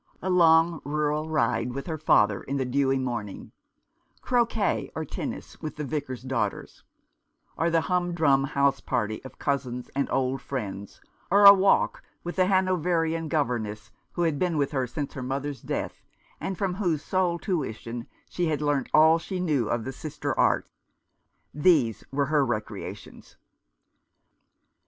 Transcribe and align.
A 0.19 0.31
long 0.31 0.81
rural 0.83 1.29
ride 1.29 1.73
with 1.73 1.85
her 1.85 1.99
father 1.99 2.41
in 2.41 2.57
the 2.57 2.65
dewy 2.65 2.97
momtng; 2.97 3.51
croquet 4.23 4.89
or 4.95 5.05
tennis 5.05 5.61
with 5.61 5.75
the 5.75 5.83
Vicars 5.83 6.23
daughters; 6.23 6.83
or 7.55 7.69
the 7.69 7.81
humdrum 7.81 8.45
house 8.45 8.79
party 8.79 9.21
cf 9.23 9.37
cousins 9.37 9.91
and 9.95 10.09
old 10.09 10.41
friends, 10.41 11.01
or 11.29 11.45
a 11.45 11.53
walk 11.53 12.01
with 12.23 12.37
the 12.37 12.47
Hanoverian 12.47 13.27
governess 13.27 13.91
who 14.13 14.23
had 14.23 14.39
been 14.39 14.57
with 14.57 14.71
her 14.71 14.87
since 14.87 15.13
her 15.13 15.21
mother's 15.21 15.61
death, 15.61 16.01
and 16.39 16.57
from 16.57 16.73
whose 16.73 17.03
sole 17.03 17.37
tuition 17.37 18.07
she 18.27 18.47
had 18.47 18.59
learnt 18.59 18.89
all 18.95 19.19
she 19.19 19.39
knew 19.39 19.69
of 19.69 19.83
the 19.83 19.93
sister 19.93 20.33
arts;— 20.35 20.71
these 21.53 22.03
were 22.11 22.25
her 22.25 22.43
recreations. 22.43 23.37